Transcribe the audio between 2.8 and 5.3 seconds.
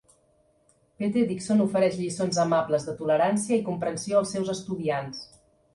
de tolerància i comprensió als seus estudiants.